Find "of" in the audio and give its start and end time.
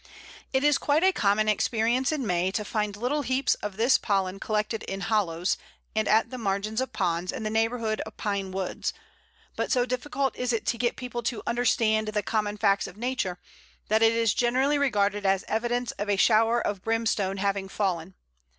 3.61-3.77, 6.81-6.91, 8.03-8.17, 12.87-12.97, 15.99-16.09, 16.59-16.81